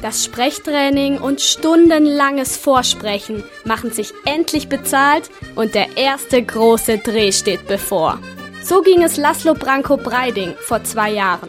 Das 0.00 0.24
Sprechtraining 0.24 1.18
und 1.18 1.40
stundenlanges 1.40 2.56
Vorsprechen 2.56 3.42
machen 3.64 3.90
sich 3.90 4.12
endlich 4.24 4.68
bezahlt 4.68 5.28
und 5.56 5.74
der 5.74 5.96
erste 5.96 6.40
große 6.40 6.98
Dreh 6.98 7.32
steht 7.32 7.66
bevor. 7.66 8.20
So 8.62 8.82
ging 8.82 9.02
es 9.02 9.16
Laszlo 9.16 9.54
Branko 9.54 9.96
Breiding 9.96 10.54
vor 10.60 10.84
zwei 10.84 11.10
Jahren. 11.10 11.48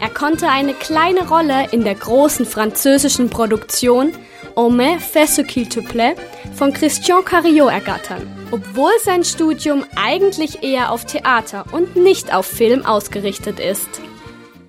Er 0.00 0.08
konnte 0.08 0.48
eine 0.48 0.72
kleine 0.72 1.28
Rolle 1.28 1.68
in 1.72 1.84
der 1.84 1.94
großen 1.94 2.46
französischen 2.46 3.28
Produktion 3.28 4.12
Homme 4.56 5.00
fait 5.00 5.26
ce 5.26 5.42
qu'il 5.42 5.68
te 5.68 5.80
plaît 5.80 6.14
von 6.54 6.72
Christian 6.72 7.24
Cariot 7.24 7.70
ergattern, 7.70 8.22
obwohl 8.52 8.92
sein 9.02 9.24
Studium 9.24 9.84
eigentlich 9.96 10.62
eher 10.62 10.92
auf 10.92 11.04
Theater 11.04 11.64
und 11.72 11.96
nicht 11.96 12.32
auf 12.32 12.46
Film 12.46 12.86
ausgerichtet 12.86 13.58
ist 13.58 14.00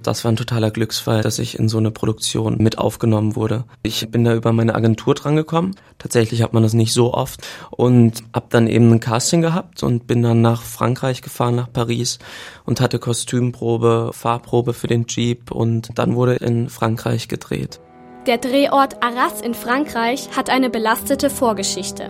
das 0.06 0.24
war 0.24 0.32
ein 0.32 0.36
totaler 0.36 0.72
Glücksfall, 0.72 1.22
dass 1.22 1.40
ich 1.40 1.58
in 1.58 1.68
so 1.68 1.78
eine 1.78 1.92
Produktion 1.92 2.58
mit 2.60 2.78
aufgenommen 2.78 3.36
wurde. 3.36 3.64
Ich 3.84 4.10
bin 4.12 4.24
da 4.24 4.36
über 4.36 4.54
meine 4.54 4.76
Agentur 4.76 5.16
drangekommen. 5.16 5.76
Tatsächlich 5.98 6.44
hat 6.44 6.54
man 6.54 6.64
das 6.64 6.74
nicht 6.74 6.94
so 6.94 7.14
oft 7.14 7.42
und 7.72 8.24
hab 8.34 8.50
dann 8.52 8.68
eben 8.68 8.92
ein 8.92 9.00
Casting 9.00 9.42
gehabt 9.42 9.84
und 9.84 10.08
bin 10.08 10.22
dann 10.22 10.42
nach 10.42 10.62
Frankreich 10.62 11.22
gefahren, 11.22 11.56
nach 11.56 11.72
Paris 11.72 12.20
und 12.66 12.82
hatte 12.82 13.00
Kostümprobe, 13.00 14.12
Fahrprobe 14.14 14.74
für 14.74 14.88
den 14.88 15.06
Jeep 15.08 15.52
und 15.52 15.90
dann 15.96 16.16
wurde 16.16 16.36
in 16.36 16.70
Frankreich 16.70 17.28
gedreht. 17.28 17.80
Der 18.28 18.38
Drehort 18.38 19.04
Arras 19.04 19.42
in 19.42 19.54
Frankreich 19.54 20.30
hat 20.36 20.50
eine 20.50 20.70
belastete 20.70 21.30
Vorgeschichte. 21.30 22.08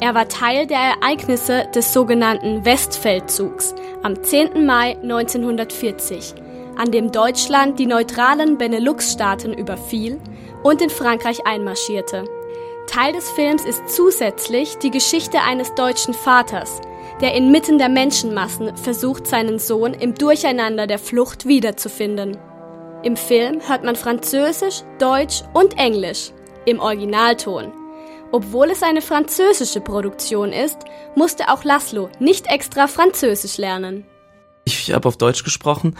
Er 0.00 0.14
war 0.14 0.28
Teil 0.28 0.66
der 0.66 0.78
Ereignisse 0.78 1.66
des 1.74 1.92
sogenannten 1.92 2.64
Westfeldzugs 2.64 3.74
am 4.02 4.22
10. 4.22 4.64
Mai 4.64 4.96
1940 5.02 6.34
an 6.80 6.90
dem 6.90 7.12
Deutschland 7.12 7.78
die 7.78 7.84
neutralen 7.84 8.56
Benelux-Staaten 8.56 9.52
überfiel 9.52 10.18
und 10.62 10.80
in 10.80 10.88
Frankreich 10.88 11.46
einmarschierte. 11.46 12.24
Teil 12.86 13.12
des 13.12 13.28
Films 13.28 13.66
ist 13.66 13.86
zusätzlich 13.90 14.78
die 14.78 14.90
Geschichte 14.90 15.42
eines 15.42 15.74
deutschen 15.74 16.14
Vaters, 16.14 16.80
der 17.20 17.34
inmitten 17.34 17.76
der 17.76 17.90
Menschenmassen 17.90 18.74
versucht, 18.78 19.26
seinen 19.26 19.58
Sohn 19.58 19.92
im 19.92 20.14
Durcheinander 20.14 20.86
der 20.86 20.98
Flucht 20.98 21.44
wiederzufinden. 21.44 22.38
Im 23.02 23.14
Film 23.14 23.60
hört 23.68 23.84
man 23.84 23.94
Französisch, 23.94 24.82
Deutsch 24.98 25.42
und 25.52 25.76
Englisch 25.76 26.30
im 26.64 26.80
Originalton. 26.80 27.74
Obwohl 28.32 28.70
es 28.70 28.82
eine 28.82 29.02
französische 29.02 29.82
Produktion 29.82 30.50
ist, 30.50 30.78
musste 31.14 31.50
auch 31.50 31.62
Laszlo 31.62 32.08
nicht 32.20 32.46
extra 32.46 32.86
Französisch 32.86 33.58
lernen. 33.58 34.06
Ich 34.64 34.92
habe 34.92 35.08
auf 35.08 35.16
Deutsch 35.16 35.44
gesprochen, 35.44 35.96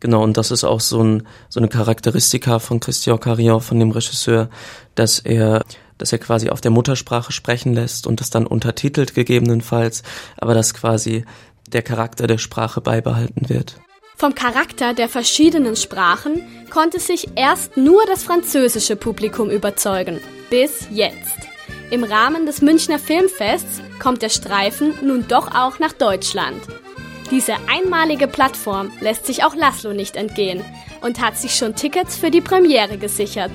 Genau, 0.00 0.24
und 0.24 0.38
das 0.38 0.50
ist 0.50 0.64
auch 0.64 0.80
so, 0.80 1.02
ein, 1.02 1.26
so 1.50 1.60
eine 1.60 1.68
Charakteristika 1.68 2.58
von 2.58 2.80
Christian 2.80 3.20
Carillon, 3.20 3.60
von 3.60 3.78
dem 3.78 3.90
Regisseur, 3.90 4.48
dass 4.94 5.18
er 5.18 5.62
dass 5.98 6.12
er 6.12 6.18
quasi 6.18 6.48
auf 6.48 6.62
der 6.62 6.70
Muttersprache 6.70 7.30
sprechen 7.30 7.74
lässt 7.74 8.06
und 8.06 8.20
das 8.20 8.30
dann 8.30 8.46
untertitelt 8.46 9.14
gegebenenfalls, 9.14 10.02
aber 10.38 10.54
dass 10.54 10.72
quasi 10.72 11.26
der 11.68 11.82
Charakter 11.82 12.26
der 12.26 12.38
Sprache 12.38 12.80
beibehalten 12.80 13.50
wird. 13.50 13.78
Vom 14.16 14.34
Charakter 14.34 14.94
der 14.94 15.10
verschiedenen 15.10 15.76
Sprachen 15.76 16.42
konnte 16.70 17.00
sich 17.00 17.28
erst 17.36 17.76
nur 17.76 18.04
das 18.06 18.22
französische 18.22 18.96
Publikum 18.96 19.50
überzeugen. 19.50 20.20
Bis 20.48 20.88
jetzt. 20.90 21.38
Im 21.90 22.04
Rahmen 22.04 22.46
des 22.46 22.62
Münchner 22.62 22.98
Filmfests 22.98 23.82
kommt 23.98 24.22
der 24.22 24.28
Streifen 24.30 24.94
nun 25.02 25.26
doch 25.28 25.54
auch 25.54 25.78
nach 25.78 25.92
Deutschland. 25.92 26.62
Diese 27.30 27.54
einmalige 27.68 28.26
Plattform 28.26 28.90
lässt 29.00 29.26
sich 29.26 29.44
auch 29.44 29.54
Laszlo 29.54 29.92
nicht 29.92 30.16
entgehen 30.16 30.64
und 31.00 31.20
hat 31.20 31.36
sich 31.36 31.54
schon 31.54 31.76
Tickets 31.76 32.16
für 32.16 32.30
die 32.30 32.40
Premiere 32.40 32.98
gesichert. 32.98 33.52